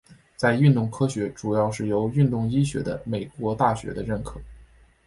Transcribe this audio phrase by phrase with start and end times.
[0.35, 4.41] 在运动科学主要是由运动医学的美国大学的认可。